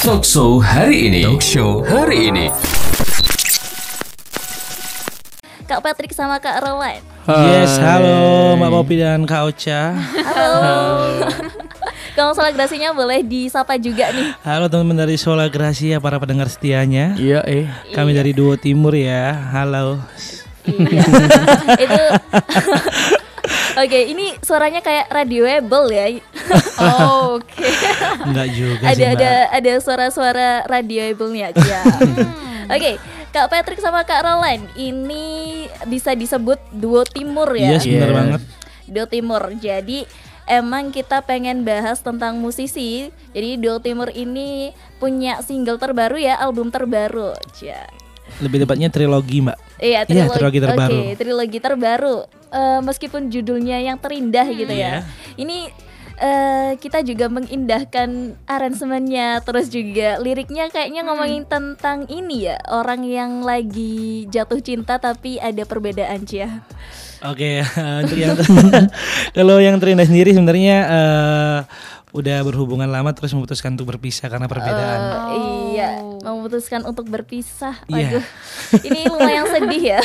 [0.00, 1.20] Talk show hari ini.
[1.20, 2.48] Talk show hari ini.
[5.68, 7.04] Kak Patrick sama Kak Rowan.
[7.28, 9.92] Yes, halo Mbak Popi dan Kak Ocha.
[10.24, 10.56] Halo.
[12.16, 14.32] Kalau salah grasinya boleh disapa juga nih.
[14.40, 17.12] Halo teman-teman dari Sola Gracia, para pendengar setianya.
[17.20, 17.68] Iya, eh.
[17.92, 19.36] Kami dari Duo Timur ya.
[19.52, 20.00] Halo.
[20.64, 21.04] Iya.
[21.84, 22.02] Itu
[23.72, 26.06] Oke, ini suaranya kayak radioable ya.
[26.76, 27.68] Oh, oke.
[28.26, 29.16] Enggak juga ada sih, Mbak.
[29.16, 31.78] ada ada suara-suara radioable-nya aja.
[32.68, 33.00] Oke,
[33.32, 37.76] Kak Patrick sama Kak Roland ini bisa disebut duo timur ya.
[37.76, 38.16] Yes, benar Yes.
[38.16, 38.42] banget.
[38.82, 39.42] Duo Timur.
[39.56, 40.04] Jadi
[40.44, 43.08] emang kita pengen bahas tentang musisi.
[43.32, 47.32] Jadi Duo Timur ini punya single terbaru ya, album terbaru.
[47.56, 47.88] Ja.
[48.42, 49.56] Lebih tepatnya trilogi, Mbak.
[49.78, 50.98] Iya, Iya, trilogi, trilogi terbaru.
[50.98, 52.16] Oke, trilogi terbaru.
[52.52, 55.06] Eh, meskipun judulnya yang terindah gitu ya.
[55.06, 55.08] Iya.
[55.38, 55.58] Ini
[56.18, 63.42] eh, kita juga mengindahkan aransemennya, terus juga liriknya kayaknya ngomongin tentang ini ya, orang yang
[63.42, 66.62] lagi jatuh cinta tapi ada perbedaan Cia.
[67.22, 67.62] Oke,
[68.02, 68.34] untuk yang
[69.36, 71.58] kalau yang terindah sendiri sebenarnya eh,
[72.12, 75.00] udah berhubungan lama terus memutuskan untuk berpisah karena perbedaan.
[75.32, 76.11] Eh, Iya,
[76.42, 77.78] memutuskan untuk berpisah.
[77.86, 78.18] Iya.
[78.18, 78.24] Waduh,
[78.82, 80.00] ini lumayan sedih ya.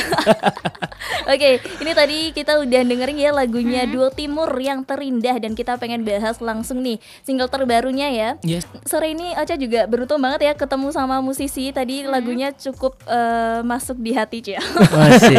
[1.34, 6.06] Oke, ini tadi kita udah dengerin ya lagunya Duo Timur yang terindah dan kita pengen
[6.06, 8.28] bahas langsung nih single terbarunya ya.
[8.46, 8.70] Yes.
[8.86, 13.98] Sore ini Ocha juga beruntung banget ya ketemu sama musisi tadi lagunya cukup eh, masuk
[13.98, 14.62] di hati Cia.
[14.94, 15.34] Masih.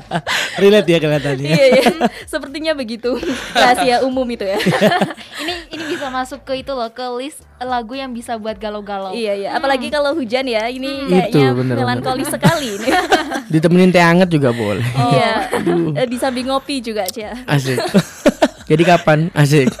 [0.62, 1.50] Relate ya kelihatannya.
[1.52, 1.84] iya, iya.
[2.24, 3.20] Sepertinya begitu.
[3.52, 4.56] Rahasia umum itu ya.
[5.44, 9.12] ini ini bisa masuk ke itu loh, ke list lagu yang bisa buat galau-galau.
[9.12, 9.50] iya, iya.
[9.52, 10.70] Apalagi kalau hujan ya.
[10.70, 12.88] Ini Itu, kayaknya bener, melankolis sekali ini.
[13.52, 14.86] Ditemenin teh hangat juga boleh.
[15.10, 15.50] Iya,
[15.98, 17.34] Eh, di samping ngopi juga, Cia.
[17.50, 17.82] Asik.
[18.70, 19.34] Jadi kapan?
[19.34, 19.66] Asik.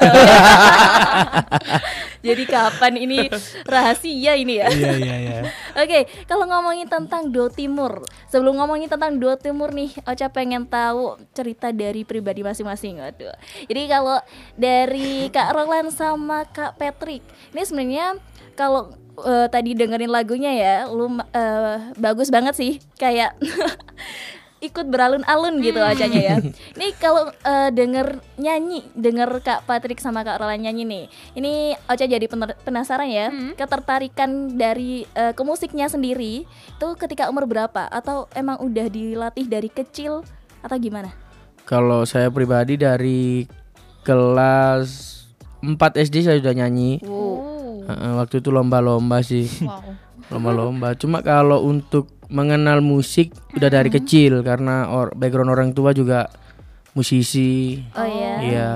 [2.26, 3.30] Jadi kapan ini
[3.62, 4.66] rahasia ini ya?
[4.66, 5.38] Iya, iya, iya.
[5.78, 11.16] Oke, kalau ngomongin tentang Duo Timur, sebelum ngomongin tentang Duo Timur nih, Ocha pengen tahu
[11.32, 12.98] cerita dari pribadi masing-masing.
[12.98, 13.32] Waduh.
[13.70, 14.18] Jadi kalau
[14.58, 17.22] dari Kak Roland sama Kak Patrick,
[17.54, 18.18] ini sebenarnya
[18.54, 18.92] kalau
[19.24, 23.36] eh, tadi dengerin lagunya ya, lu eh, bagus banget sih, kayak
[24.60, 26.36] ikut beralun-alun gitu acanya ya.
[26.76, 31.04] Ini kalau eh, denger nyanyi, denger Kak Patrick sama Kak Roland nyanyi nih.
[31.32, 31.52] Ini
[31.88, 32.28] Ocha jadi
[32.64, 38.86] penasaran ya, ketertarikan dari eh, ke musiknya sendiri itu ketika umur berapa atau emang udah
[38.92, 40.20] dilatih dari kecil
[40.60, 41.08] atau gimana?
[41.64, 43.48] Kalau saya pribadi dari
[44.04, 45.20] kelas
[45.64, 47.00] 4 SD saya sudah nyanyi.
[47.08, 47.49] Oh.
[48.16, 49.46] Waktu itu lomba-lomba sih.
[49.60, 49.82] Wow.
[50.30, 50.94] Lomba-lomba.
[50.94, 56.30] Cuma kalau untuk mengenal musik udah dari kecil karena or- background orang tua juga
[56.92, 57.82] musisi.
[57.94, 58.70] Oh ya, Iya.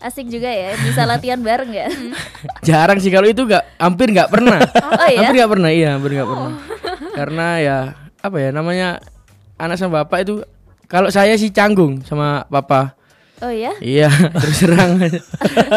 [0.00, 1.86] asik juga ya, bisa latihan bareng ya.
[2.66, 4.58] Jarang sih kalau itu nggak hampir nggak pernah.
[4.96, 5.18] Oh ya?
[5.22, 6.52] Hampir nggak pernah, iya hampir nggak pernah.
[7.12, 7.76] Karena ya
[8.18, 8.88] apa ya namanya
[9.56, 10.34] anak sama bapak itu
[10.88, 12.96] kalau saya sih canggung sama papa.
[13.42, 13.74] Oh ya?
[13.82, 14.06] Iya
[14.42, 15.02] terus terang.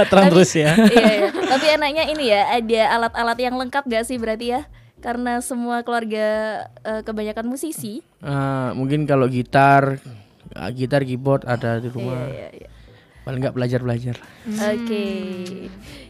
[0.06, 0.78] Terang terus ya.
[0.94, 1.30] iya, iya.
[1.34, 4.62] Tapi enaknya ini ya, ada alat-alat yang lengkap gak sih berarti ya?
[5.02, 6.26] Karena semua keluarga
[6.86, 8.06] eh, kebanyakan musisi.
[8.22, 9.98] Ah, mungkin kalau gitar,
[10.54, 12.22] ah, gitar keyboard ada di Iya, rumah.
[12.30, 12.70] iya, iya.
[13.26, 14.16] Paling nggak belajar belajar.
[14.46, 15.06] Oke.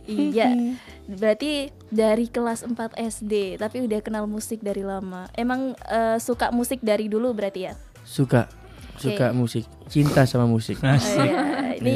[0.03, 0.75] Iya.
[1.07, 5.31] Berarti dari kelas 4 SD, tapi udah kenal musik dari lama.
[5.31, 7.73] Emang eh, suka musik dari dulu berarti ya?
[8.03, 8.51] Suka
[8.97, 10.79] suka musik, cinta sama musik.
[10.85, 11.81] Oh, iya.
[11.81, 11.93] Ini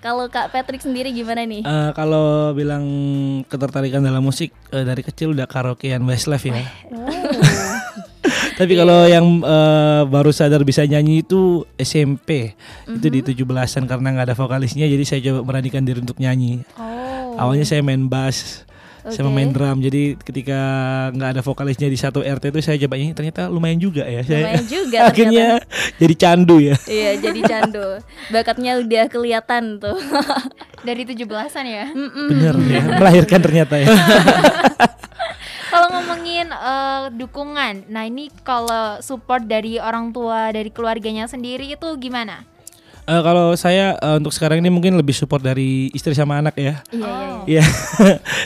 [0.00, 1.60] kalau Kak Patrick sendiri gimana nih?
[1.60, 2.84] Eh, kalau bilang
[3.44, 6.56] ketertarikan dalam musik eh, dari kecil udah karaokean Westlife ya.
[8.60, 12.56] Tapi kalau yang eh, baru sadar bisa nyanyi itu SMP.
[12.88, 16.64] Itu di 17-an karena nggak ada vokalisnya jadi saya coba meranikan diri untuk nyanyi.
[16.80, 17.36] Oh.
[17.36, 18.64] Awalnya saya main bass
[19.08, 19.36] sama Oke.
[19.40, 19.78] main drum.
[19.80, 20.60] Jadi ketika
[21.16, 24.20] nggak ada vokalisnya di satu RT itu saya coba nyanyi ternyata lumayan juga ya.
[24.20, 25.46] Saya Lumayan juga akhirnya
[25.96, 26.76] jadi candu ya.
[26.84, 27.86] Iya, jadi candu.
[28.28, 29.96] Bakatnya udah kelihatan tuh.
[30.86, 31.84] Dari 17-an ya.
[31.92, 33.92] Bener ya, melahirkan ternyata ya.
[35.70, 41.88] Kalau ngomongin eh, dukungan, nah ini kalau support dari orang tua, dari keluarganya sendiri itu
[42.00, 42.49] gimana?
[43.10, 46.78] Eh, kalau saya eh, untuk sekarang ini mungkin lebih support dari istri sama anak ya.
[46.88, 47.38] Iya, iya, iya.
[47.50, 47.64] Iya.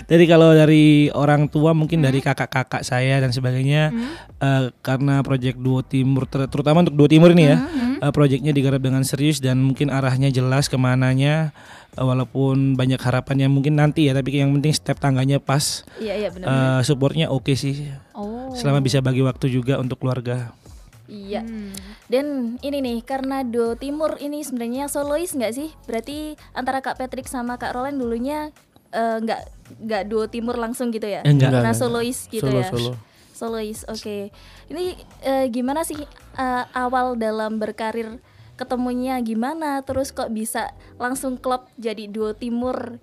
[0.06, 3.92] Jadi kalau dari orang tua mungkin dari kakak-kakak saya dan sebagainya
[4.38, 7.60] eh, karena proyek Duo Timur ter- terutama untuk Duo Timur ini ya.
[8.00, 11.52] eh, proyeknya digarap dengan serius dan mungkin arahnya jelas ke mananya
[11.92, 15.84] eh, walaupun banyak harapan yang mungkin nanti ya tapi yang penting step tangganya pas.
[16.00, 16.46] Iya, iya benar.
[16.48, 17.92] eh, supportnya oke sih.
[18.16, 18.48] Oh.
[18.56, 20.56] Selama bisa bagi waktu juga untuk keluarga.
[21.04, 21.44] Iya.
[21.44, 21.72] Hmm.
[22.06, 22.26] Dan
[22.60, 25.68] ini nih karena Duo Timur ini sebenarnya solois nggak sih?
[25.84, 28.48] Berarti antara Kak Patrick sama Kak Roland dulunya
[28.88, 29.40] eh, nggak
[29.80, 31.20] nggak duo timur langsung gitu ya?
[31.20, 31.50] Eh, enggak.
[31.50, 31.76] Karena Enggak, enggak.
[31.76, 32.68] solois gitu Solo, ya.
[32.70, 32.92] solo.
[33.34, 34.30] Solois, oke.
[34.70, 34.84] Ini
[35.20, 38.22] eh, gimana sih eh, awal dalam berkarir
[38.54, 39.82] ketemunya gimana?
[39.82, 43.02] Terus kok bisa langsung klub jadi duo timur?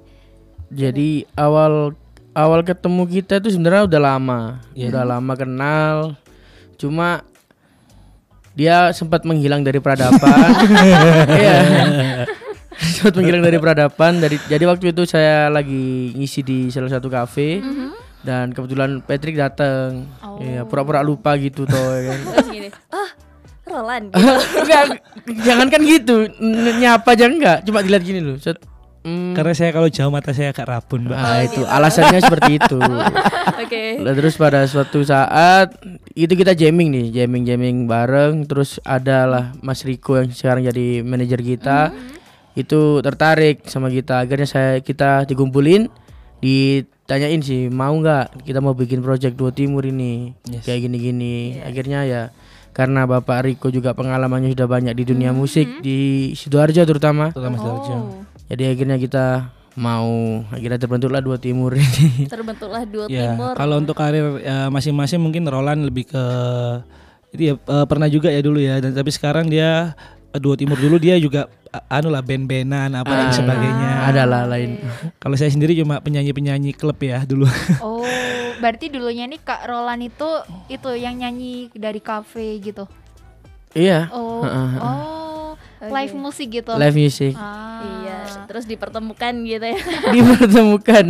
[0.71, 1.91] Jadi awal
[2.31, 4.39] awal ketemu kita itu sebenarnya udah lama,
[4.71, 4.87] Iya.
[4.95, 5.95] udah lama kenal.
[6.79, 7.27] Cuma
[8.51, 10.51] dia sempat menghilang dari peradaban.
[11.31, 11.57] Iya.
[12.81, 14.17] sempat menghilang dari peradaban.
[14.17, 17.61] Dari jadi waktu itu saya lagi ngisi di salah satu kafe
[18.21, 20.07] dan kebetulan Patrick datang.
[20.39, 21.89] Iya, pura-pura lupa gitu toh.
[21.93, 22.19] ya kan.
[22.91, 23.09] Ah
[23.67, 24.11] Roland.
[24.61, 24.83] enggak,
[25.43, 26.27] jangan kan gitu.
[26.41, 28.35] N- Nyapa aja enggak, cuma dilihat gini loh.
[28.35, 28.57] Set.
[29.01, 31.17] Hmm, Karena saya kalau jauh mata saya agak rabun, Mbak.
[31.17, 32.77] ah, itu alasannya seperti itu.
[33.57, 33.97] Oke.
[33.97, 35.73] Lah terus pada suatu saat
[36.13, 38.45] itu kita jamming nih, jamming jamming bareng.
[38.45, 41.89] Terus adalah Mas Riko yang sekarang jadi manajer kita.
[42.53, 44.21] Itu tertarik sama kita.
[44.21, 45.89] Akhirnya saya kita dikumpulin,
[46.37, 51.57] ditanyain sih mau nggak kita mau bikin project dua timur ini kayak gini-gini.
[51.57, 52.21] Akhirnya ya
[52.71, 57.31] karena Bapak Riko juga pengalamannya sudah banyak di dunia musik di sidoarjo terutama.
[57.31, 57.93] Terutama Sidoarjo.
[57.93, 58.03] Oh,
[58.47, 59.25] Jadi akhirnya kita
[59.71, 60.11] mau
[60.47, 62.27] akhirnya terbentuklah dua timur ini.
[62.33, 63.55] terbentuklah duo Ya, timur.
[63.55, 66.23] kalau untuk karir ya, masing-masing mungkin Roland lebih ke
[67.31, 69.95] itu ya eh, pernah juga ya dulu ya dan tapi sekarang dia
[70.31, 71.47] eh, dua timur dulu dia juga
[71.87, 74.11] anu lah band-bandan apa dan sebagainya.
[74.11, 74.83] Adalah lain.
[75.15, 77.47] Kalau saya sendiri cuma penyanyi-penyanyi klub ya dulu.
[77.79, 78.03] Oh,
[78.61, 80.29] berarti dulunya nih Kak Roland itu
[80.69, 82.85] itu yang nyanyi dari kafe gitu.
[83.73, 84.11] Iya.
[84.13, 85.57] Oh, oh,
[85.89, 86.71] live musik gitu.
[86.77, 87.81] Live music Ah.
[87.81, 89.79] Iya, terus dipertemukan gitu ya.
[90.13, 91.05] dipertemukan.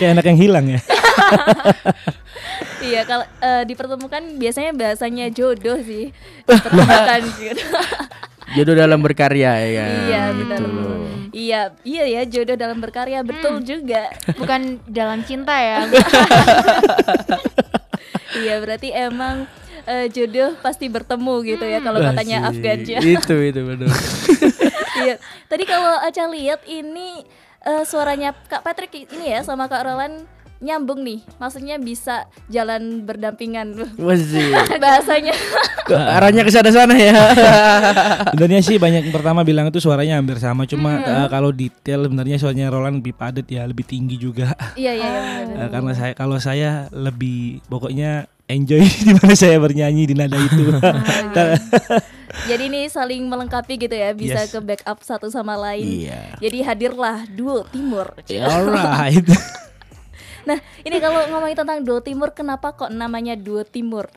[0.00, 0.80] Kayak anak yang hilang ya.
[2.88, 6.08] iya, kalau eh, dipertemukan biasanya bahasanya jodoh sih.
[6.48, 7.68] Dipertemukan gitu.
[8.54, 10.62] Jodoh dalam berkarya ya iya, benar.
[10.62, 10.82] Gitu.
[11.34, 14.06] Iya, iya ya jodoh dalam berkarya betul juga.
[14.38, 15.82] Bukan dalam cinta ya.
[18.46, 19.50] iya, berarti emang
[19.82, 23.02] eh, jodoh pasti bertemu gitu ya kalau katanya Afgan ya.
[23.02, 23.90] Itu itu betul.
[25.02, 25.18] iya.
[25.50, 27.26] Tadi kalau Aca lihat ini
[27.66, 30.22] eh, suaranya Kak Patrick ini ya sama Kak Roland
[30.64, 31.20] nyambung nih.
[31.36, 33.76] Maksudnya bisa jalan berdampingan.
[34.00, 34.56] Masih.
[34.82, 35.36] Bahasanya.
[35.92, 37.12] Arahnya ke sana-sana ya.
[38.32, 42.40] Sebenarnya sih banyak yang pertama bilang itu suaranya hampir sama, cuma eh, kalau detail sebenarnya
[42.40, 44.56] suaranya Roland lebih padat ya, lebih tinggi juga.
[44.74, 45.22] iya, iya, iya.
[45.64, 50.72] Eh, karena saya kalau saya lebih pokoknya enjoy di mana saya bernyanyi di nada itu.
[52.44, 54.50] Jadi ini saling melengkapi gitu ya, bisa Yes.
[54.50, 56.10] ke backup satu sama lain.
[56.10, 56.34] Iya.
[56.42, 58.10] Jadi hadirlah duo timur.
[58.26, 59.22] Alright.
[60.44, 64.08] Nah, ini kalau ngomongin tentang duo timur, kenapa kok namanya duo timur?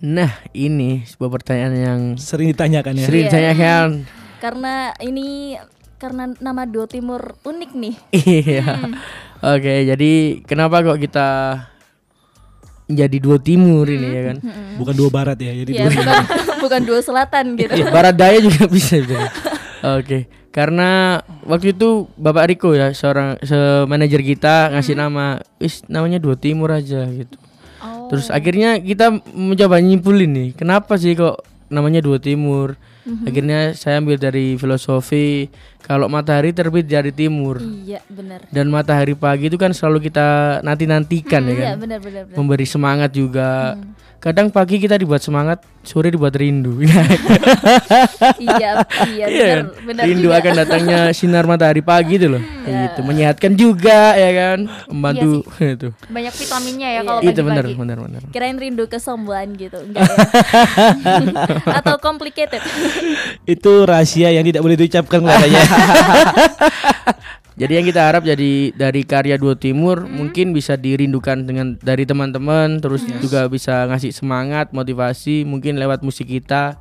[0.00, 3.04] Nah, ini sebuah pertanyaan yang Sering ditanyakan ya.
[3.04, 3.28] sering Iya.
[3.28, 3.88] ditanyakan.
[4.38, 5.54] Karena ini
[5.96, 7.94] karena nama duo timur unik nih.
[8.40, 8.66] Iya.
[9.40, 10.10] Oke, jadi
[10.42, 11.28] kenapa kok kita
[12.86, 14.36] jadi dua timur ini ya kan?
[14.74, 15.52] Bukan dua barat ya.
[15.54, 16.24] Jadi Ya, dua bukan
[16.58, 17.70] bukan duo selatan gitu.
[17.70, 19.30] Iya, Barat daya juga bisa sebenarnya.
[19.96, 20.18] Oke,
[20.50, 26.34] karena waktu itu Bapak Riko ya seorang se manajer kita ngasih nama, wis namanya dua
[26.34, 27.38] timur aja gitu.
[27.80, 28.10] Oh.
[28.10, 32.74] Terus akhirnya kita mencoba nyimpulin nih, kenapa sih kok namanya dua timur?
[33.26, 38.44] Akhirnya saya ambil dari filosofi kalau matahari terbit dari timur Iya, benar.
[38.46, 40.26] dan matahari pagi itu kan selalu kita
[40.60, 41.66] nanti-nantikan ya kan.
[41.66, 42.36] Iya, benar benar benar.
[42.36, 43.74] Memberi semangat juga.
[44.16, 46.76] Kadang pagi kita dibuat semangat, sore dibuat rindu.
[48.38, 49.64] iya, iya Iya benar kan?
[49.82, 50.02] benar.
[50.04, 50.38] Rindu juga.
[50.38, 52.42] akan datangnya sinar matahari pagi itu loh.
[52.60, 53.00] Kayak gitu.
[53.00, 54.58] Menyehatkan juga ya kan.
[54.86, 55.40] Membantu
[55.74, 55.88] itu.
[56.06, 57.00] Banyak vitaminnya ya Iya.
[57.02, 57.80] kalau Itu benar pagi-pagi.
[57.80, 58.20] benar benar.
[58.28, 60.16] Kirain rindu kesembuhan gitu, enggak ya?
[61.80, 62.60] Atau complicated.
[63.46, 65.62] itu rahasia yang tidak boleh diucapkan katanya.
[67.60, 72.80] Jadi yang kita harap jadi dari karya Dua Timur mungkin bisa dirindukan dengan dari teman-teman
[72.80, 76.80] terus juga bisa ngasih semangat, motivasi mungkin lewat musik kita.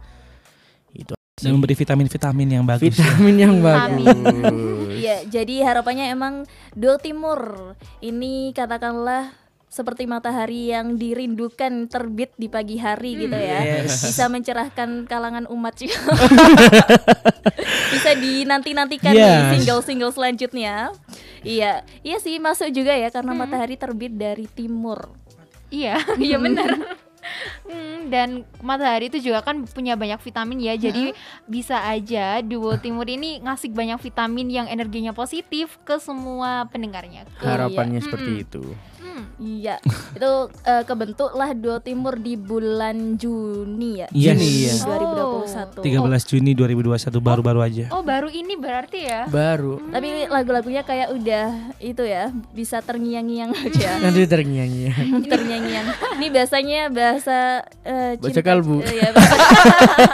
[0.96, 2.96] Itu Dan memberi vitamin-vitamin yang bagus.
[2.96, 3.03] ya.
[3.12, 4.08] vitamin yang Vitamin.
[4.24, 4.88] bagus.
[5.00, 9.36] Iya, jadi harapannya emang duo timur ini katakanlah
[9.70, 13.86] seperti matahari yang dirindukan terbit di pagi hari gitu ya.
[13.86, 15.94] Bisa mencerahkan kalangan umat juga.
[17.90, 19.50] Bisa dinanti-nantikan nih Yes.
[19.56, 20.90] single-single selanjutnya.
[21.40, 25.14] Iya, iya sih masuk juga ya karena matahari terbit dari timur.
[25.70, 26.98] Iya, iya benar.
[27.62, 30.74] Hmm, dan matahari itu juga kan punya banyak vitamin ya.
[30.76, 31.14] Jadi
[31.46, 37.30] bisa aja duo timur ini ngasih banyak vitamin yang energinya positif ke semua pendengarnya.
[37.38, 38.64] Ke- Harapannya seperti itu.
[38.98, 39.09] Hmm.
[39.39, 39.79] Iya,
[40.12, 40.31] itu
[40.62, 44.08] eh, kebentuklah Duo Timur di bulan Juni ya.
[44.12, 44.36] Yes.
[44.36, 44.74] Juni ya.
[44.84, 45.79] 2021.
[45.79, 47.86] 13 Juni 2021 baru-baru aja.
[47.89, 49.24] Oh, baru ini berarti ya.
[49.25, 51.48] Baru Tapi lagu-lagunya kayak udah
[51.79, 53.89] itu ya, bisa terngiang-ngiang aja.
[54.03, 55.24] nanti terngiang-ngiang.
[55.31, 55.88] terngiang-ngiang.
[56.19, 57.38] Ini bahasanya bahasa
[57.81, 58.84] eh, Bahasa kalbu.
[58.84, 59.36] eh, iya, bahasa,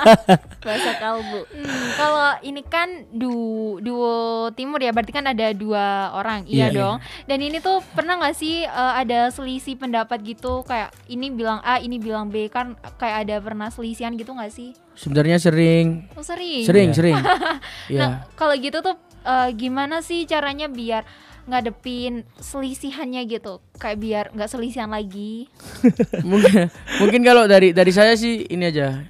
[0.68, 1.40] bahasa kalbu.
[1.50, 3.34] Hmm, kalau ini kan du
[3.80, 4.16] duo
[4.54, 6.78] timur ya, berarti kan ada dua orang, iya Iya, iya.
[6.78, 6.96] dong.
[7.26, 11.78] Dan ini tuh pernah nggak sih eh, ada selisih pendapat gitu, kayak ini bilang A,
[11.78, 14.74] ini bilang B, kan kayak ada pernah selisihan gitu nggak sih?
[14.94, 16.64] Sebenarnya sering, Oh sering.
[16.64, 17.18] sering, sering.
[17.26, 21.04] Nah, ya, kalau gitu tuh eh, gimana sih caranya biar
[21.46, 25.46] ngadepin selisihannya gitu, kayak biar nggak selisihan lagi?
[26.26, 26.68] mungkin
[26.98, 29.06] mungkin kalau dari dari saya sih ini aja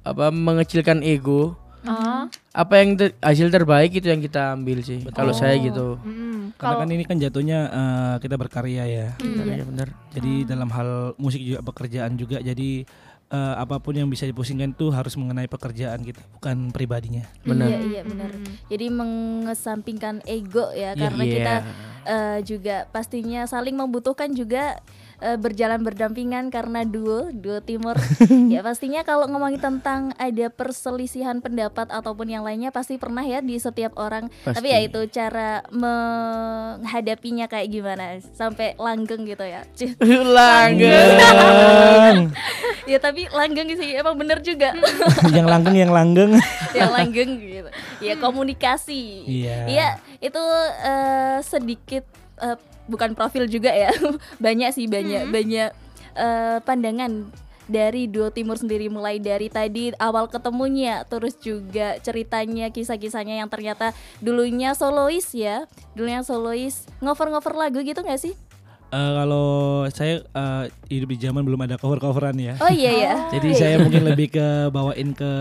[0.00, 1.54] apa mengecilkan ego.
[1.82, 5.06] Ah, Apa yang ter- hasil terbaik itu yang kita ambil sih.
[5.14, 5.94] Kalau saya gitu.
[6.02, 9.08] mm, Karena kan ini kan jatuhnya eh, kita berkarya ya.
[9.18, 9.88] Benar, ya, benar.
[10.14, 12.38] Jadi dalam hal musik juga pekerjaan juga.
[12.38, 12.86] Jadi
[13.26, 17.26] eh, apa pun yang bisa dipusingkan itu harus mengenai pekerjaan kita, bukan pribadinya.
[17.42, 17.66] Benar.
[17.66, 18.30] Iya, iya benar.
[18.70, 21.00] Jadi mengesampingkan ego ya, Iya.
[21.00, 21.32] karena Iya.
[21.34, 21.54] kita
[22.06, 24.78] eh, juga pastinya saling membutuhkan juga
[25.20, 27.96] eh, berjalan berdampingan karena duo, duo timur.
[28.54, 33.56] ya pastinya kalau ngomongin tentang ada perselisihan pendapat ataupun yang lainnya pasti pernah ya di
[33.56, 34.28] setiap orang.
[34.44, 34.56] Pasti.
[34.60, 39.64] Tapi ya itu cara menghadapinya kayak gimana sampai langgeng gitu ya.
[40.36, 42.18] Langgeng.
[42.90, 44.72] ya tapi langgeng sih emang bener juga.
[45.32, 46.32] yang langgeng yang langgeng.
[46.76, 47.70] yang langgeng gitu.
[48.04, 49.24] Ya komunikasi.
[49.26, 49.58] Iya.
[49.66, 49.88] Iya,
[50.20, 50.42] itu
[50.84, 52.04] eh, sedikit
[52.42, 53.92] eh, bukan profil juga ya.
[54.44, 55.70] banyak sih banyak banyak
[56.16, 57.30] eh, pandangan
[57.66, 58.86] dari Duo Timur sendiri.
[58.86, 63.90] Mulai dari tadi awal ketemunya terus juga ceritanya kisah-kisahnya yang ternyata
[64.22, 65.66] dulunya solois ya.
[65.98, 68.45] Dulunya solois ngover-ngover lagu gitu nggak sih
[68.88, 69.48] Eh, kalau
[69.88, 72.54] saya eh, hidup di zaman belum ada cover-coveran ya.
[72.56, 75.32] oh iya ya Jadi saya mungkin lebih ke bawain ke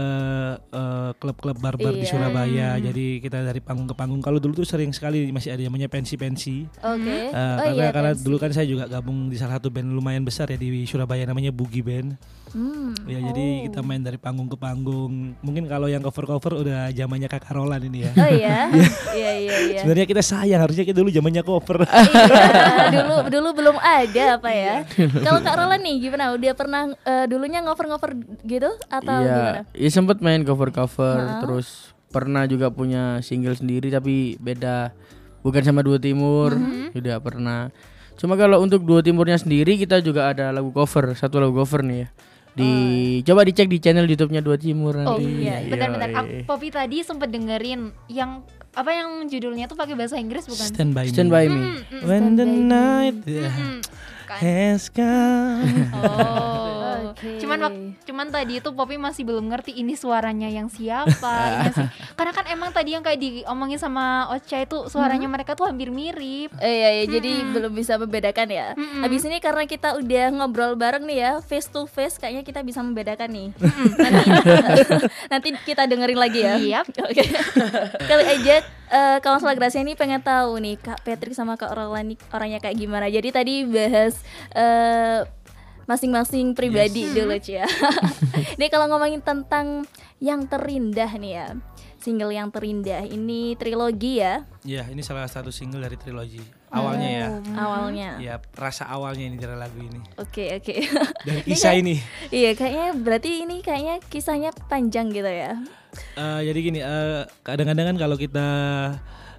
[0.67, 2.09] eh, klub-klub barbar di Iya.
[2.09, 2.69] Surabaya.
[2.79, 4.17] Jadi kita dari panggung ke panggung.
[4.19, 6.65] Kalau dulu tuh sering sekali masih ada yang namanya pensi-pensi.
[6.75, 8.23] oke Eh, oh karena iya karena pensi.
[8.23, 11.49] dulu kan saya juga gabung di salah satu band lumayan besar ya di Surabaya namanya
[11.49, 12.17] Boogie Band.
[12.49, 12.95] Hmm.
[13.03, 15.35] Ya jadi kita main dari panggung ke panggung.
[15.37, 18.11] Mungkin kalau yang cover-cover udah zamannya Kak Roland ini ya.
[18.15, 18.57] oh iya
[19.11, 21.83] iya iya iya Sebenarnya kita sayang harusnya kita dulu zamannya cover.
[21.83, 24.75] Iya, dulu dulu belum ada apa ya.
[24.87, 25.11] Iya.
[25.21, 26.31] Kalau Kak Roland nih gimana?
[26.31, 29.61] Udah pernah eh, dulunya ngover-ngover gitu atau gimana?
[29.67, 34.95] Iya, ya sempet main cover-cover terus pernah juga punya single sendiri tapi beda
[35.41, 36.55] bukan sama Dua Timur.
[36.55, 36.95] Mm-hmm.
[36.95, 37.69] Juga pernah.
[38.15, 41.99] Cuma kalau untuk Dua Timurnya sendiri kita juga ada lagu cover, satu lagu cover nih
[41.99, 42.09] ya.
[42.55, 42.71] Di
[43.27, 45.43] coba dicek di channel YouTube-nya Dua Timur Oh, nanti.
[45.43, 45.59] iya.
[45.67, 46.15] bentar-bentar, Yoi.
[46.15, 50.67] Aku- Poppy tadi sempet dengerin yang apa yang judulnya tuh pakai bahasa Inggris bukan?
[50.67, 51.33] Stand by Stand me.
[51.33, 51.63] by me.
[52.03, 53.79] When the night Hmm,
[54.27, 54.37] kan.
[54.39, 55.87] has come.
[55.95, 56.64] Oh.
[57.55, 61.35] Cuman wak- cuman tadi itu Poppy masih belum ngerti ini suaranya yang siapa.
[61.65, 61.87] ini.
[62.17, 66.51] Karena kan emang tadi yang kayak diomongin sama Ocha itu suaranya mereka tuh hampir mirip.
[66.59, 68.67] Eh, iya, iya, jadi belum bisa membedakan ya.
[68.75, 72.79] Habis ini karena kita udah ngobrol bareng nih ya, face to face kayaknya kita bisa
[72.79, 73.47] membedakan nih.
[73.55, 74.21] nanti,
[75.31, 76.55] nanti kita dengerin lagi ya.
[76.57, 76.85] Yap.
[77.09, 77.23] Oke.
[78.01, 82.59] Kali aja eh kawan Gracia ini pengen tahu nih Kak Patrick sama Kak Roland orangnya
[82.59, 83.09] kayak gimana.
[83.09, 84.13] Jadi tadi bahas
[84.53, 85.25] eh
[85.85, 87.65] masing-masing pribadi dulu Cia.
[88.59, 89.85] Nih kalau ngomongin tentang
[90.17, 91.47] yang terindah nih ya.
[91.95, 96.37] Single yang terindah ini trilogi ya Ya, ini salah satu single dari trilogi.
[96.69, 97.27] Awalnya ya.
[97.57, 98.09] awalnya.
[98.21, 99.97] Ya, rasa awalnya ini dari lagu ini.
[100.21, 100.85] Oke oke.
[101.25, 101.97] Dari kisah ini.
[102.29, 105.57] iya kayaknya berarti ini kayaknya kisahnya panjang gitu ya.
[106.13, 108.47] Eh, jadi gini, eh, kadang-kadang kan kalau kita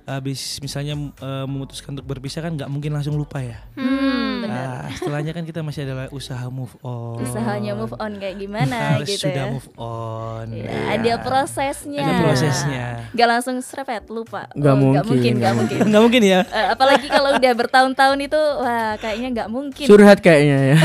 [0.07, 3.63] habis misalnya eh, memutuskan untuk berpisah kan nggak mungkin langsung lupa ya.
[3.79, 4.36] Hmm,
[4.77, 7.17] Nah, setelahnya kan kita masih ada usaha move on.
[7.19, 9.49] Usahanya move on kayak gimana Harus gitu sudah ya.
[9.49, 10.45] move on.
[10.53, 10.71] Ya, Ya.
[10.93, 12.03] Ada prosesnya.
[12.03, 12.85] Ada prosesnya.
[13.11, 14.45] Gak langsung serepet lupa.
[14.53, 15.77] Nggak Oh, mungkin, mungkin, nggak nggak mungkin.
[15.89, 16.41] Nggak mungkin ya.
[16.45, 19.85] Eh, apalagi kalau udah bertahun-tahun itu, wah kayaknya nggak mungkin.
[19.89, 20.77] Curhat kayaknya ya.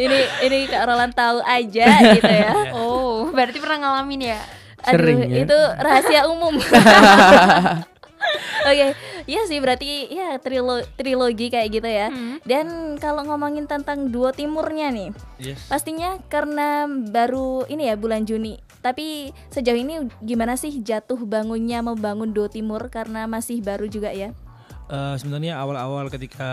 [0.00, 2.50] ini ini Kak Roland tahu aja gitu ya.
[2.72, 4.40] Oh, berarti pernah ngalamin ya?
[4.82, 5.36] Aduh, Sering ya.
[5.44, 6.54] itu rahasia umum.
[8.62, 8.94] Oke,
[9.26, 12.08] iya sih berarti ya trilo- trilogi kayak gitu ya.
[12.42, 15.66] Dan kalau ngomongin tentang duo timurnya nih, Yes.
[15.66, 18.58] pastinya karena baru ini ya bulan Juni.
[18.82, 24.34] Tapi sejauh ini gimana sih jatuh bangunnya membangun duo timur karena masih baru juga ya?
[24.88, 26.50] Eh, sebenarnya awal-awal ketika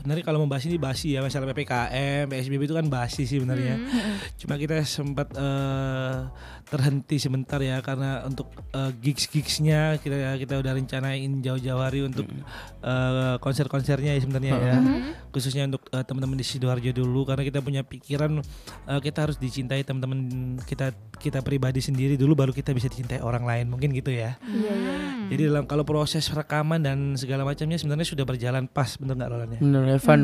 [0.00, 3.76] sebenarnya kalau membahas ini basi ya masalah ppkm psbb itu kan basi sih sebenarnya.
[4.40, 6.18] Cuma kita sempat eh,
[6.72, 12.24] terhenti sebentar ya karena untuk eh, gigs gigsnya kita kita udah rencanain jauh-jauh hari untuk
[12.80, 14.76] eh, konser-konsernya ya sebenarnya ya.
[15.28, 18.40] Khususnya untuk eh, teman-teman di sidoarjo dulu karena kita punya pikiran
[18.88, 23.44] eh, kita harus dicintai teman-teman kita kita pribadi sendiri dulu baru kita bisa dicintai orang
[23.44, 23.66] lain.
[23.68, 24.36] Mungkin gitu ya.
[24.42, 24.74] Iya.
[25.32, 29.52] jadi dalam kalau proses rekaman dan segala macamnya sebenarnya sudah berjalan pas bener nggak Roland
[29.56, 29.60] ya?
[29.60, 30.20] Bener Evan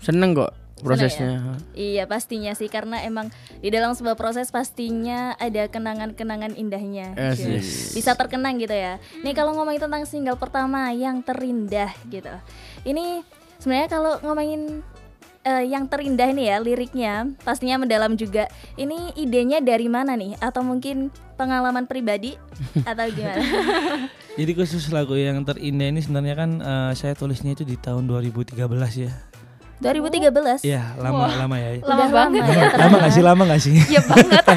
[0.00, 1.60] seneng kok prosesnya.
[1.76, 3.28] Iya pastinya sih karena emang
[3.60, 7.12] di dalam sebuah proses pastinya ada kenangan-kenangan indahnya.
[7.14, 7.60] Asik.
[7.94, 8.96] Bisa terkenang gitu ya.
[9.20, 12.32] Nih kalau ngomongin tentang single pertama yang terindah gitu.
[12.88, 13.20] Ini
[13.60, 14.80] sebenarnya kalau ngomongin
[15.44, 17.12] eh, yang terindah nih ya liriknya
[17.44, 18.48] pastinya mendalam juga.
[18.76, 20.36] Ini idenya dari mana nih?
[20.40, 22.36] Atau mungkin pengalaman pribadi
[22.90, 23.44] atau gimana?
[24.38, 28.56] Jadi khusus lagu yang terindah ini sebenarnya kan eh, saya tulisnya itu di tahun 2013
[28.98, 29.29] ya.
[29.80, 30.60] 2013.
[30.60, 31.80] Iya lama lama ya.
[31.80, 32.68] Lama Udah banget lama ya.
[32.76, 33.76] lama nggak sih lama nggak sih?
[33.88, 34.44] Iya banget.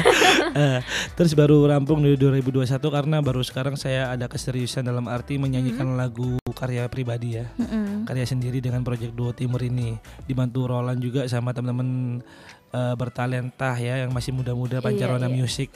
[0.54, 0.78] Eh,
[1.18, 6.38] terus baru rampung di 2021 karena baru sekarang saya ada keseriusan dalam arti menyanyikan lagu
[6.54, 7.50] karya pribadi ya.
[7.58, 8.06] Mm-mm.
[8.06, 9.98] karya sendiri dengan proyek Duo Timur ini
[10.30, 12.22] dibantu Roland juga sama teman-teman
[12.70, 15.34] eh, bertalenta ya yang masih muda-muda Pancarona iya.
[15.34, 15.74] Music.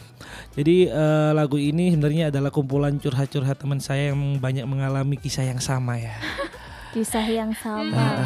[0.55, 5.59] Jadi eh, lagu ini sebenarnya adalah kumpulan curhat-curhat teman saya yang banyak mengalami kisah yang
[5.59, 6.14] sama ya.
[6.88, 8.17] Kisah yang sama.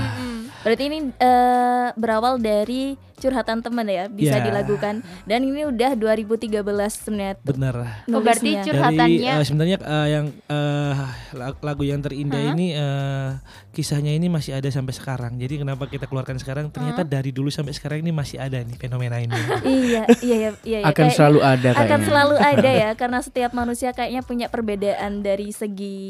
[0.62, 4.42] Berarti ini eh, berawal dari curhatan teman ya, bisa Ya.
[4.42, 5.00] dilakukan.
[5.22, 6.58] Dan ini udah 2013
[6.98, 7.38] sebenarnya.
[7.40, 7.74] Benar.
[8.08, 10.94] Oh, berarti cur- Curhatannya- Dari eh, sebenarnya eh, yang eh,
[11.32, 13.28] lag- lagu yang terindah ini eh,
[13.70, 15.36] kisahnya ini masih ada sampai sekarang.
[15.36, 16.68] Jadi kenapa kita keluarkan sekarang?
[16.68, 19.30] Ternyata dari dulu sampai sekarang ini masih ada nih fenomena ini.
[19.62, 20.78] iya, iya, iya, iya.
[20.78, 20.78] iya.
[20.82, 22.04] Akan Kayak- selalu ada akan kayaknya.
[22.04, 26.00] selalu ada ya karena setiap manusia kayaknya punya perbedaan dari segi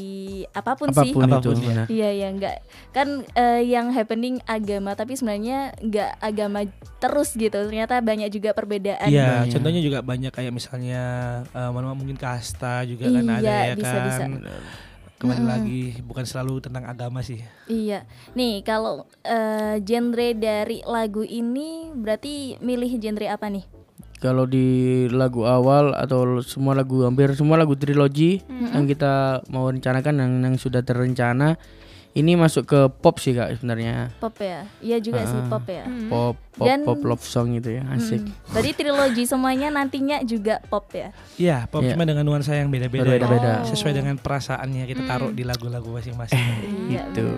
[0.49, 1.11] apa pun, sih.
[1.11, 1.29] Apa pun itu.
[1.29, 1.85] Apa pun benar.
[1.85, 2.55] Iya ya enggak
[2.89, 6.63] kan eh, yang happening agama tapi sebenarnya enggak agama
[7.03, 9.11] terus gitu ternyata banyak juga perbedaan.
[9.11, 11.03] Iya, contohnya juga banyak kayak misalnya
[11.51, 14.07] eh, mana mungkin kasta juga kan ada Iya, ya bisa, kan.
[14.07, 14.23] bisa.
[15.19, 17.43] Kembali lagi bukan selalu tentang agama sih.
[17.67, 18.07] Iya.
[18.39, 23.67] Nih kalau eh, genre dari lagu ini berarti milih genre apa nih?
[24.23, 30.15] Kalau di lagu awal atau semua lagu hampir semua lagu trilogi yang kita mau rencanakan
[30.15, 31.59] yang, yang sudah terencana
[32.13, 34.69] ini masuk ke pop sih kak sebenarnya Pop ya?
[34.79, 35.81] Iya juga sih pop ya.
[36.07, 38.29] pop pop Dan- pop love song gitu ya asik Mm.
[38.49, 41.09] Berarti trilogi semuanya nantinya juga pop ya?
[41.35, 41.91] Iya, pop Iya.
[41.91, 43.01] cuma dengan nuansa yang beda-beda.
[43.01, 43.17] ya.
[43.17, 43.51] Berbeda-beda.
[43.65, 46.37] Sesuai dengan perasaannya kita taruh di lagu-lagu masing-masing.
[46.91, 47.33] Iya, Gitu.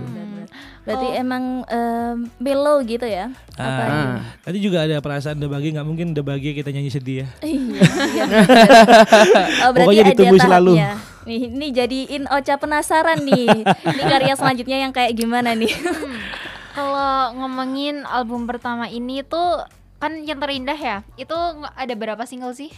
[0.83, 3.33] Berarti emang em, mellow gitu ya?
[3.55, 3.83] Apa?
[3.83, 7.27] Ah, Tadi juga ada perasaan The Bagi nggak mungkin The Bagi kita nyanyi sedih ya.
[7.41, 8.25] Iya, iya.
[9.65, 10.73] oh, berarti Pokoknya ditunggu selalu.
[10.75, 10.91] tahapnya.
[11.25, 13.65] Nih, ini jadiin Ocha penasaran nih.
[13.65, 15.73] ini karya selanjutnya yang kayak gimana nih?
[16.77, 19.65] Kalau ngomongin album pertama ini tuh
[19.97, 20.97] kan yang terindah ya.
[21.17, 21.33] Itu
[21.73, 22.69] ada berapa single sih?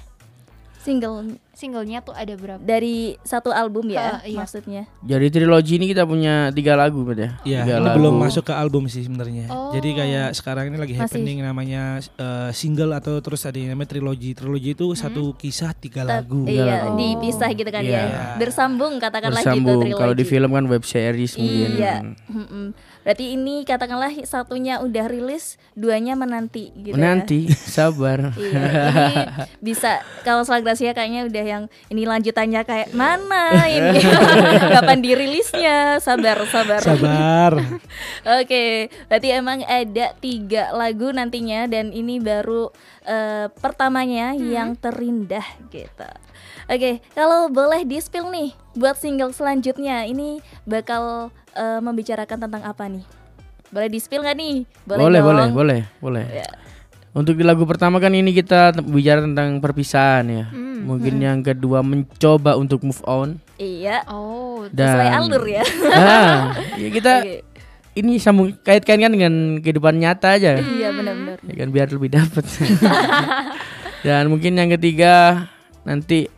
[0.80, 2.62] Single Singlenya tuh ada berapa?
[2.62, 4.38] dari satu album ya, Eh, iya.
[4.38, 4.86] maksudnya.
[5.02, 7.98] jadi trilogi ini kita punya tiga lagu Bud, ya Iya, ini lagu.
[7.98, 9.50] belum masuk ke album sih sebenarnya.
[9.50, 9.74] Oh.
[9.74, 11.02] Jadi kayak sekarang ini lagi Masih.
[11.18, 14.32] happening namanya eh, single atau terus ada yang namanya trilogi.
[14.32, 16.46] Trilogi itu satu kisah tiga lagu.
[16.46, 16.94] Iya, lagu.
[16.96, 18.02] dipisah gitu kan Iya.
[18.04, 18.22] ya.
[18.38, 20.30] Bersambung katakanlah bersambung gitu kalau di trilogi.
[20.30, 21.96] film kan web series mungkin Iya.
[22.28, 22.66] Mm-mm.
[23.02, 27.02] Berarti ini katakanlah satunya udah rilis, duanya menanti gitu ya.
[27.02, 29.16] nanti sabar Iya, ini
[29.64, 34.04] bisa kalau Salah Gracia kayaknya udah yang ini lanjutannya kayak mana ini
[34.76, 36.84] kapan dirilisnya sabar sabar.
[36.84, 37.52] Sabar.
[38.44, 42.68] Oke, berarti emang ada tiga lagu nantinya dan ini baru
[43.08, 46.10] eh, pertamanya yang terindah gitu.
[46.68, 52.92] Oke, kalau boleh di spill nih buat single selanjutnya ini bakal eh, membicarakan tentang apa
[52.92, 53.08] nih?
[53.72, 54.56] Boleh di spill nggak nih?
[54.84, 55.28] boleh dong.
[55.32, 56.67] boleh boleh boleh Ya.
[57.18, 60.46] Untuk di lagu pertama kan ini kita bicara tentang perpisahan ya.
[60.48, 63.42] Hmm, mungkin yang kedua mencoba untuk move on.
[63.58, 65.64] Iya, Oh, dan sesuai alur ya.
[65.90, 67.42] nah, ya kita Oke.
[67.98, 70.62] ini sambung kait-kaitkan kan dengan kehidupan nyata aja.
[70.62, 71.42] Iya benar-benar.
[71.42, 72.46] ya kan biar lebih dapat
[74.06, 75.46] dan mungkin yang ketiga
[75.82, 76.30] nanti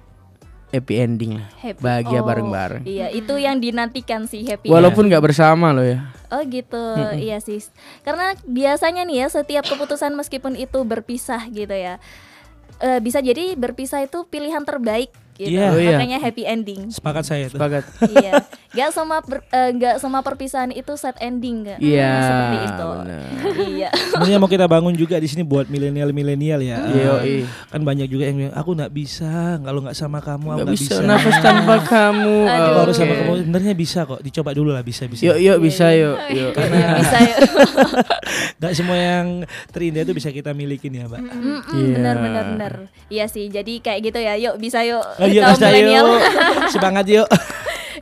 [0.69, 1.79] happy ending lah Happy.
[1.79, 4.69] bahagia Oh, bareng-bareng Iya, itu yang dinantikan sih happy.
[4.69, 6.77] walaupun nggak bersama loh ya Oh gitu,
[7.17, 7.58] iya sih.
[8.05, 11.97] Karena biasanya nih ya setiap keputusan meskipun itu berpisah gitu ya,
[12.77, 15.49] eh, bisa jadi berpisah itu pilihan terbaik gitu.
[15.49, 15.65] Iya.
[15.65, 15.95] Oh, iya.
[15.95, 16.82] Makanya happy ending.
[16.89, 17.56] Sepakat saya tuh.
[17.56, 17.84] Sepakat.
[18.13, 18.43] iya.
[18.69, 21.80] Gak semua per- eh, nggak semua perpisahan itu sad ending kan?
[21.80, 22.12] Iya.
[22.19, 22.89] Seperti itu.
[23.73, 23.89] iya.
[23.89, 26.78] Sebenarnya mau kita bangun juga di sini buat milenial-milenial ya.
[26.84, 27.38] Iya, yoi.
[27.65, 30.75] Kan banyak juga yang bilang aku nggak bisa kalau nggak sama kamu aku Gak nggak
[30.75, 31.08] bisa bisa.
[31.08, 32.36] nafas tanpa kamu.
[32.45, 32.69] Aduh.
[32.69, 33.32] Oh, harus sama kamu.
[33.41, 34.19] Sebenarnya bisa kok.
[34.19, 35.23] Dicoba dulu lah bisa bisa.
[35.23, 36.17] Yuk yuk bisa yuk.
[36.30, 36.54] yuk.
[36.54, 37.36] Iya, bisa ya.
[38.60, 39.28] Gak semua yang
[39.69, 41.21] terindah itu bisa kita milikin ya, Mbak.
[41.21, 41.95] Mm-mm, Iya.
[41.95, 42.73] Benar benar benar.
[43.08, 43.47] Iya sih.
[43.47, 44.36] Jadi kayak gitu ya.
[44.38, 45.02] Yuk bisa yuk.
[45.32, 46.08] Yuk, Kaum Mas, milenial.
[46.74, 47.28] Semangat yuk.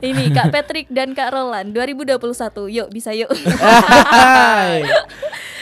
[0.00, 2.22] Ini Kak Patrick dan Kak Roland 2021.
[2.70, 3.26] Yuk bisa yuk.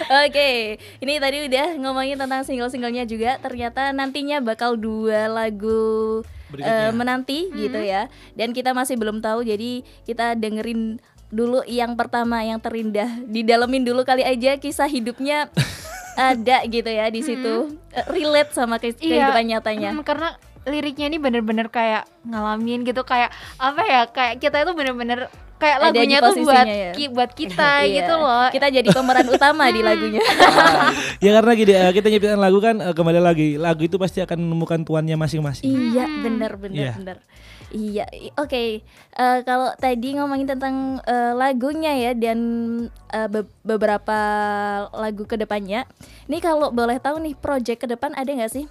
[0.07, 0.51] Oke,
[1.01, 3.41] ini tadi udah ngomongin tentang single-singlenya juga.
[3.41, 6.85] Ternyata nantinya bakal dua lagu Berikutnya.
[6.85, 8.07] eh, menanti gitu ya.
[8.33, 13.09] Dan kita masih belum tahu, jadi kita dengerin dulu yang pertama yang terindah.
[13.25, 15.49] Didalemin dulu kali aja kisah hidupnya
[16.15, 17.75] ada gitu ya di situ.
[17.91, 19.91] Eh, relate sama ke- kehidupan nyatanya.
[19.93, 25.31] mm, karena liriknya ini bener-bener kayak ngalamin gitu kayak apa ya kayak kita itu bener-bener
[25.57, 26.93] kayak Ada lagunya tuh buat ya.
[26.93, 27.95] ki- buat kita Iya.
[27.97, 28.47] gitu loh.
[28.51, 30.21] Kita jadi pemeran utama di lagunya.
[31.25, 34.37] ya karena gini eh, kita nyiptain lagu kan eh, kembali lagi lagu itu pasti akan
[34.39, 35.65] menemukan tuannya masing-masing.
[35.65, 36.93] Iya, benar benar Iya.
[36.95, 37.19] benar.
[37.69, 38.65] Iya, i- oke.
[39.11, 42.39] Eh, kalau tadi ngomongin tentang eh, lagunya ya dan
[43.09, 44.19] eh, be- beberapa
[44.93, 45.89] lagu ke depannya,
[46.25, 48.67] ini kalau boleh tahu nih project ke depan ada nggak sih?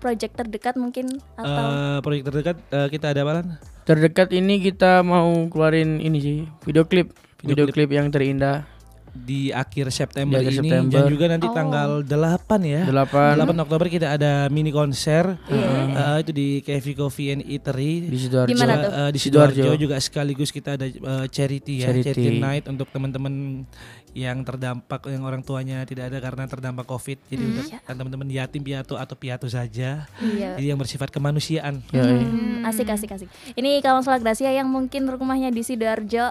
[0.00, 3.46] Project terdekat mungkin atau Eh, proyek terdekat eh, kita ada apa Lan?
[3.84, 7.12] Terdekat ini kita mau keluarin ini sih video klip.
[7.44, 8.64] Video Video klip yang terindah.
[9.12, 10.94] Di akhir September Di akhir ini September.
[10.96, 11.52] dan juga nanti Oh.
[11.52, 12.82] tanggal 8 ya.
[12.84, 15.68] 8 8 Oktober kita ada mini konser Iya.
[15.92, 18.54] eh, itu di Cafe Coffee and Eatery di Sidoarjo.
[18.54, 19.72] Eh, di Sidoarjo.
[19.74, 22.10] Juga sekaligus kita ada eh, charity ya, charity.
[22.10, 22.38] Charity.
[22.38, 23.64] night untuk teman-teman
[24.10, 27.22] yang terdampak yang orang tuanya tidak ada karena terdampak Covid.
[27.24, 30.10] Jadi untuk kan teman-teman yatim piatu atau piatu saja.
[30.20, 30.54] iya.
[30.54, 31.78] Jadi yang bersifat kemanusiaan.
[31.88, 32.18] Yoi.
[32.20, 33.28] Hmm, asik asik asik.
[33.52, 36.26] Ini kalau salah Gracia yang mungkin rumahnya di Sidoarjo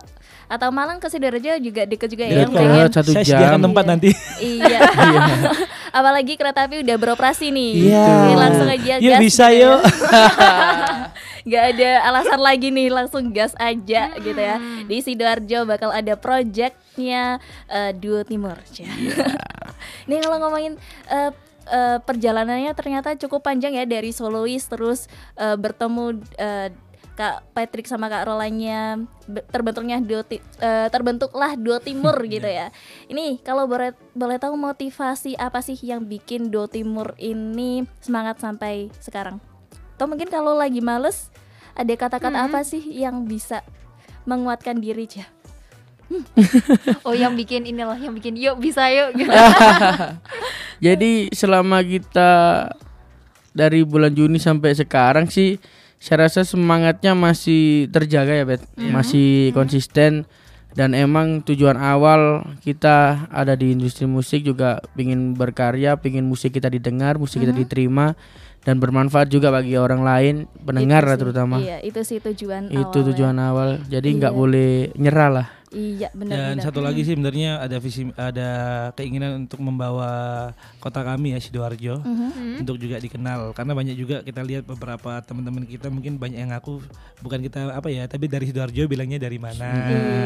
[0.46, 2.44] atau Malang ke Sidoarjo juga deket juga ya.
[2.70, 3.32] Pengen- Dekat satu Saya jam.
[3.36, 3.90] sediakan tempat Iya.
[3.90, 4.10] nanti.
[4.54, 4.80] Iya.
[5.90, 7.72] Apalagi kereta api udah beroperasi nih.
[7.88, 8.06] Iya.
[8.36, 9.20] Langsung aja Yuk, gas.
[9.20, 9.66] bisa, gitu ya.
[9.66, 9.80] yuk.
[11.50, 14.56] Gak ada alasan lagi nih, langsung gas aja gitu ya.
[14.86, 18.54] Di Sidoarjo bakal ada projectnya eh, Duo Timur.
[20.08, 20.78] Nih kalau ngomongin
[21.08, 21.32] eh,
[21.66, 26.06] eh, perjalanannya ternyata cukup panjang ya dari solois terus eh, bertemu
[26.36, 26.70] eh,
[27.20, 28.96] Kak Patrick sama Kak Rolanya
[29.28, 32.72] be- terbentuknya duo ti- eh, terbentuklah duo timur gitu ya.
[33.12, 38.88] Ini kalau boleh boleh tahu motivasi apa sih yang bikin duo timur ini semangat sampai
[39.04, 39.44] sekarang?
[40.00, 41.28] Atau mungkin kalau lagi males
[41.76, 43.68] ada kata-kata apa sih yang bisa
[44.24, 45.28] menguatkan diri ya?
[47.06, 49.30] Oh yang bikin inilah yang bikin yuk bisa yuk gitu.
[50.88, 52.32] Jadi selama kita
[53.52, 55.60] dari bulan Juni sampai sekarang sih
[56.00, 58.64] saya rasa semangatnya masih terjaga ya Bet.
[58.76, 60.24] Masih konsisten
[60.72, 66.70] dan emang tujuan awal kita ada di industri musik juga pingin berkarya, pingin musik kita
[66.70, 68.16] didengar, musik kita diterima
[68.60, 71.22] dan bermanfaat juga bagi orang lain, pendengar Itu lah sih.
[71.22, 71.56] terutama.
[71.58, 73.06] Iya, itu sih tujuan Itu awalnya.
[73.12, 73.70] tujuan awal.
[73.88, 74.40] Jadi nggak Iya.
[74.40, 75.48] boleh nyerah lah.
[75.70, 76.64] Iya, Dan benar-benar.
[76.64, 78.50] satu lagi sih sebenarnya ada visi ada
[78.92, 80.10] keinginan untuk membawa
[80.78, 82.60] kota kami ya Sidoarjo Mhm.
[82.60, 86.82] untuk juga dikenal karena banyak juga kita lihat beberapa teman-teman kita mungkin banyak yang ngaku
[87.20, 89.70] bukan kita apa ya tapi dari Sidoarjo bilangnya dari mana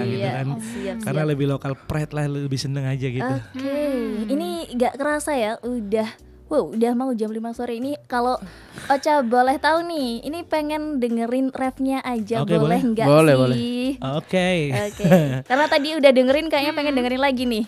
[0.06, 1.32] gitu Iya, kan siap, karena siap.
[1.32, 3.84] lebih lokal pride lah lebih seneng aja gitu Oke,
[4.26, 6.08] ini nggak kerasa ya, udah,
[6.54, 7.98] wow, udah mau jam 5 sore ini.
[8.06, 8.38] Kalau
[8.86, 12.82] Ocha boleh tahu nih, ini pengen dengerin rapnya aja, Oke, boleh boleh.
[12.94, 13.42] nggak Boleh, sih?
[13.42, 13.58] boleh.
[14.14, 14.50] oke
[14.86, 15.10] Oke,
[15.44, 17.66] karena tadi udah dengerin, kayaknya pengen dengerin lagi nih.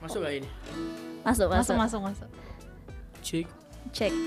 [0.00, 0.48] Masuk gak ini?
[1.20, 2.28] Masuk, masuk, masuk masuk masuk.
[3.20, 3.46] Cek.
[3.92, 4.12] cek.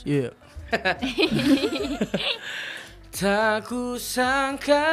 [0.00, 0.32] Iya.
[3.10, 4.86] Tak kusangka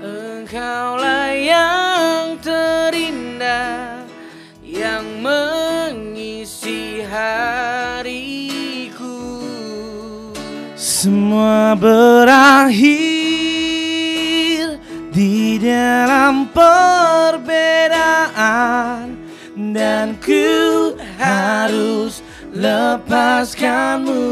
[0.00, 1.85] engkaulah yang
[11.06, 12.82] semua berakhir
[15.14, 17.94] di dalam perbedaan
[19.70, 24.26] dan ku harus lepaskanmu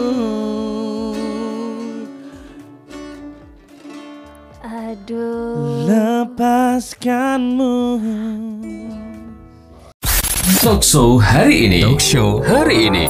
[4.67, 5.87] Aduh.
[5.87, 7.79] lepaskanmu
[10.59, 11.87] Talk show hari ini.
[11.87, 13.07] Talk show hari ini.